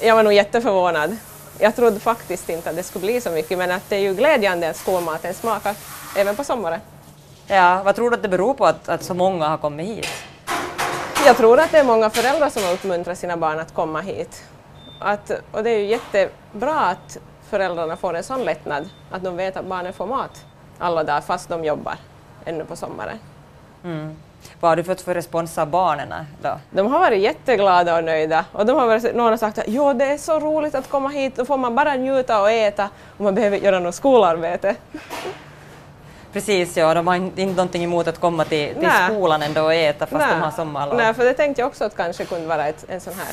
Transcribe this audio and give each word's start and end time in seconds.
Jag 0.00 0.16
var 0.16 0.22
nog 0.22 0.32
jätteförvånad. 0.32 1.16
Jag 1.58 1.76
trodde 1.76 2.00
faktiskt 2.00 2.48
inte 2.48 2.70
att 2.70 2.76
det 2.76 2.82
skulle 2.82 3.06
bli 3.06 3.20
så 3.20 3.30
mycket 3.30 3.58
men 3.58 3.70
att 3.70 3.82
det 3.88 3.96
är 3.96 4.00
ju 4.00 4.14
glädjande 4.14 4.70
att 4.70 4.76
skolmaten 4.76 5.34
smakar 5.34 5.74
även 6.16 6.36
på 6.36 6.44
sommaren. 6.44 6.80
Ja, 7.46 7.82
vad 7.84 7.96
tror 7.96 8.10
du 8.10 8.16
att 8.16 8.22
det 8.22 8.28
beror 8.28 8.54
på 8.54 8.66
att, 8.66 8.88
att 8.88 9.02
så 9.02 9.14
många 9.14 9.48
har 9.48 9.58
kommit 9.58 9.86
hit? 9.86 10.08
Jag 11.26 11.36
tror 11.36 11.60
att 11.60 11.70
det 11.70 11.78
är 11.78 11.84
många 11.84 12.10
föräldrar 12.10 12.50
som 12.50 12.62
har 12.62 12.72
uppmuntrat 12.72 13.18
sina 13.18 13.36
barn 13.36 13.58
att 13.58 13.74
komma 13.74 14.00
hit. 14.00 14.44
Att, 15.00 15.30
och 15.52 15.64
det 15.64 15.70
är 15.70 15.78
ju 15.78 15.86
jättebra 15.86 16.80
att 16.80 17.18
föräldrarna 17.50 17.96
får 17.96 18.14
en 18.14 18.24
sån 18.24 18.44
lättnad, 18.44 18.88
att 19.10 19.24
de 19.24 19.36
vet 19.36 19.56
att 19.56 19.66
barnen 19.66 19.92
får 19.92 20.06
mat 20.06 20.44
alla 20.78 21.04
dagar 21.04 21.20
fast 21.20 21.48
de 21.48 21.64
jobbar 21.64 21.96
ännu 22.44 22.64
på 22.64 22.76
sommaren. 22.76 23.18
Mm. 23.84 24.16
Vad 24.60 24.70
har 24.70 24.76
du 24.76 24.84
fått 24.84 25.00
för 25.00 25.14
respons 25.14 25.58
av 25.58 25.66
barnen 25.66 26.14
då? 26.42 26.58
De 26.70 26.86
har 26.86 26.98
varit 26.98 27.20
jätteglada 27.20 27.96
och 27.96 28.04
nöjda 28.04 28.44
och 28.52 28.66
de 28.66 28.76
har 28.76 28.86
varit, 28.86 29.14
någon 29.14 29.30
har 29.30 29.36
sagt 29.36 29.58
att 29.58 29.64
jo, 29.68 29.92
det 29.92 30.04
är 30.04 30.18
så 30.18 30.40
roligt 30.40 30.74
att 30.74 30.88
komma 30.88 31.08
hit, 31.08 31.36
då 31.36 31.44
får 31.44 31.56
man 31.56 31.74
bara 31.74 31.94
njuta 31.94 32.42
och 32.42 32.50
äta 32.50 32.88
och 33.16 33.24
man 33.24 33.34
behöver 33.34 33.56
göra 33.56 33.78
något 33.78 33.94
skolarbete. 33.94 34.74
Precis, 36.32 36.76
ja, 36.76 36.94
de 36.94 37.06
har 37.06 37.14
inte 37.14 37.46
någonting 37.46 37.84
emot 37.84 38.06
att 38.06 38.20
komma 38.20 38.44
till, 38.44 38.74
till 38.74 38.90
skolan 39.10 39.42
ändå 39.42 39.62
och 39.62 39.74
äta 39.74 40.06
fast 40.06 40.26
Nej. 40.26 40.34
de 40.34 40.42
har 40.42 40.50
sommarlov. 40.50 40.96
Nej, 40.96 41.14
för 41.14 41.24
det 41.24 41.34
tänkte 41.34 41.62
jag 41.62 41.68
också 41.68 41.84
att 41.84 41.96
kanske 41.96 42.24
kunde 42.24 42.46
vara 42.46 42.68
ett, 42.68 42.84
en 42.88 43.00
sån 43.00 43.14
här 43.14 43.32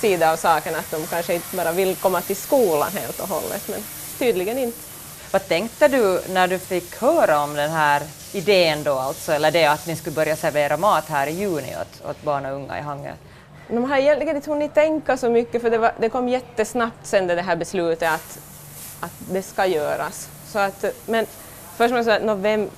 sida 0.00 0.32
av 0.32 0.36
saken 0.36 0.74
att 0.74 0.90
de 0.90 1.06
kanske 1.06 1.34
inte 1.34 1.56
bara 1.56 1.72
vill 1.72 1.96
komma 1.96 2.20
till 2.20 2.36
skolan 2.36 2.88
helt 2.92 3.20
och 3.20 3.28
hållet, 3.28 3.68
men 3.68 3.80
tydligen 4.18 4.58
inte. 4.58 4.93
Vad 5.34 5.48
tänkte 5.48 5.88
du 5.88 6.20
när 6.28 6.48
du 6.48 6.58
fick 6.58 6.96
höra 7.00 7.42
om 7.42 7.54
den 7.54 7.70
här 7.70 8.02
idén 8.32 8.82
då, 8.84 8.92
alltså, 8.98 9.32
eller 9.32 9.50
det 9.50 9.64
att 9.64 9.86
ni 9.86 9.96
skulle 9.96 10.16
börja 10.16 10.36
servera 10.36 10.76
mat 10.76 11.08
här 11.08 11.26
i 11.26 11.30
juni 11.30 11.76
åt, 11.80 12.10
åt 12.10 12.22
barn 12.22 12.46
och 12.46 12.52
unga 12.52 12.78
i 12.78 12.82
Hangö? 12.82 13.12
De 13.68 13.90
har 13.90 13.96
egentligen 13.96 14.36
inte 14.36 14.50
hunnit 14.50 14.74
tänka 14.74 15.16
så 15.16 15.30
mycket 15.30 15.62
för 15.62 15.70
det, 15.70 15.78
var, 15.78 15.92
det 15.98 16.08
kom 16.08 16.28
jättesnabbt 16.28 17.06
sen 17.06 17.26
det 17.26 17.42
här 17.42 17.56
beslutet 17.56 18.12
att, 18.12 18.38
att 19.00 19.12
det 19.30 19.42
ska 19.42 19.66
göras. 19.66 20.28
Så 20.52 20.58
att, 20.58 20.84
men 21.06 21.26
först 21.76 21.94
måste 21.94 22.10
jag 22.10 22.20
säga, 22.20 22.34
vem 22.34 22.70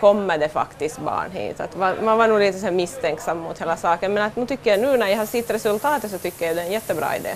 kommer 0.00 0.38
det 0.38 0.48
faktiskt 0.48 0.98
barn 0.98 1.30
hit? 1.32 1.60
Att 1.60 1.76
man 2.02 2.18
var 2.18 2.28
nog 2.28 2.38
lite 2.38 2.58
så 2.58 2.70
misstänksam 2.70 3.38
mot 3.38 3.60
hela 3.60 3.76
saken 3.76 4.14
men 4.14 4.22
att 4.22 4.36
nu 4.36 4.46
tycker 4.46 4.70
jag 4.70 4.80
nu 4.80 4.96
när 4.96 5.06
jag 5.06 5.18
har 5.18 5.26
sett 5.26 5.50
resultatet 5.50 6.10
så 6.10 6.18
tycker 6.18 6.46
jag 6.46 6.56
det 6.56 6.62
är 6.62 6.66
en 6.66 6.72
jättebra 6.72 7.16
idé. 7.16 7.34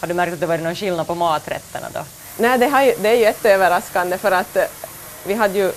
Har 0.00 0.08
du 0.08 0.14
märkt 0.14 0.32
att 0.32 0.40
det 0.40 0.46
varit 0.46 0.62
någon 0.62 0.74
skillnad 0.74 1.06
på 1.06 1.14
maträtterna 1.14 1.86
då? 1.92 2.00
Nej, 2.36 2.58
det, 2.58 2.66
ju, 2.66 2.94
det 3.02 3.08
är 3.08 3.14
jätteöverraskande 3.14 4.18
för 4.18 4.32
att 4.32 4.56
eh, 4.56 4.64
vi 5.24 5.34
hade 5.34 5.58
ju 5.58 5.72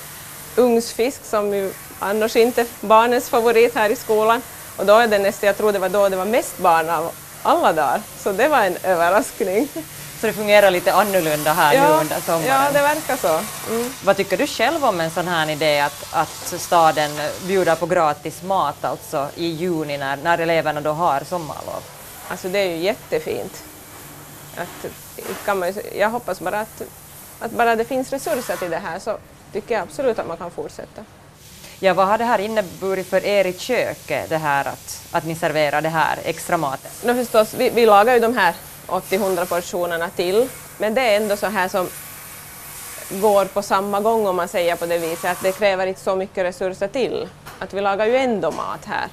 ugnsfisk 0.56 1.26
som 1.26 1.54
ju 1.54 1.74
annars 2.00 2.36
inte 2.36 2.62
är 2.62 2.68
barnens 2.82 3.30
favorit 3.30 3.76
här 3.76 3.90
i 3.90 3.96
skolan 3.96 4.42
och 4.78 4.86
då 4.86 4.94
är 4.94 5.08
det 5.08 5.20
nästan, 5.20 5.48
jag 5.48 5.58
tror 5.58 5.72
det 5.72 5.80
var 5.80 5.90
då 5.90 6.10
det 6.10 6.16
var 6.16 6.26
mest 6.26 6.58
barn 6.58 6.90
av 6.90 7.12
alla 7.44 7.74
dagar, 7.74 8.02
så 8.20 8.32
det 8.32 8.48
var 8.48 8.64
en 8.64 8.78
överraskning. 8.84 9.68
Så 10.22 10.28
det 10.28 10.34
fungerar 10.34 10.72
lite 10.72 10.94
annorlunda 10.94 11.54
här 11.54 11.74
ja, 11.74 11.88
nu 11.88 11.94
under 11.94 12.22
sommaren? 12.22 12.46
Ja, 12.46 12.72
det 12.74 12.82
verkar 12.82 13.18
så. 13.18 13.40
Mm. 13.74 13.94
Vad 14.04 14.18
tycker 14.18 14.38
du 14.38 14.48
själv 14.48 14.86
om 14.86 15.00
en 15.00 15.12
sån 15.12 15.28
här 15.28 15.50
idé 15.50 15.80
att, 15.80 16.08
att 16.12 16.54
staden 16.58 17.12
bjuder 17.48 17.76
på 17.76 17.86
gratis 17.86 18.44
mat 18.44 18.86
alltså 18.86 19.28
i 19.36 19.46
juni 19.46 19.98
när, 19.98 20.18
när 20.18 20.38
eleverna 20.38 20.82
då 20.82 20.92
har 20.92 21.22
sommarlov? 21.30 21.84
Alltså 22.28 22.50
det 22.50 22.60
är 22.60 22.66
ju 22.66 22.78
jättefint. 22.78 23.64
Att, 24.58 24.92
kan 25.46 25.60
man, 25.60 25.74
jag 25.96 26.10
hoppas 26.10 26.40
bara 26.40 26.60
att, 26.60 26.82
att 27.40 27.52
bara 27.52 27.76
det 27.76 27.86
finns 27.86 28.10
resurser 28.10 28.56
till 28.56 28.70
det 28.70 28.78
här 28.78 29.00
så 29.00 29.18
tycker 29.52 29.76
jag 29.76 29.84
absolut 29.84 30.20
att 30.20 30.28
man 30.28 30.38
kan 30.38 30.52
fortsätta. 30.52 31.04
Ja, 31.80 31.94
vad 31.94 32.08
har 32.08 32.18
det 32.18 32.24
här 32.24 32.40
inneburit 32.40 33.08
för 33.08 33.26
er 33.26 33.46
i 33.46 33.54
köket, 33.54 34.30
det 34.30 34.38
här 34.38 34.66
att, 34.68 35.08
att 35.12 35.26
ni 35.26 35.36
serverar 35.36 35.82
det 35.82 35.90
här 35.90 36.20
extra 36.24 36.58
maten? 36.58 36.92
No, 37.04 37.14
förstås, 37.14 37.54
vi, 37.54 37.70
vi 37.70 37.86
lagar 37.86 38.14
ju 38.14 38.20
de 38.20 38.38
här 38.38 38.56
80-100 38.88 39.46
portionerna 39.46 40.10
till, 40.10 40.50
men 40.78 40.94
det 40.94 41.02
är 41.02 41.18
ändå 41.18 41.38
så 41.38 41.48
här 41.48 41.68
som 41.68 41.90
går 43.10 43.46
på 43.46 43.62
samma 43.62 44.00
gång 44.00 44.28
om 44.28 44.36
man 44.36 44.48
säger 44.48 44.76
på 44.76 44.86
det 44.86 44.98
viset, 44.98 45.32
att 45.32 45.44
det 45.44 45.52
kräver 45.52 45.88
inte 45.88 46.02
så 46.02 46.16
mycket 46.16 46.44
resurser 46.46 46.88
till. 46.88 47.30
Att 47.60 47.74
vi 47.74 47.82
lagar 47.82 48.06
ju 48.06 48.18
ändå 48.18 48.52
mat 48.52 48.86
här. 48.86 49.08